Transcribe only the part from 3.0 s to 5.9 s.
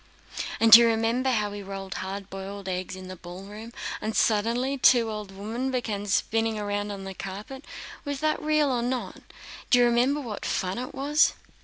the ballroom, and suddenly two old women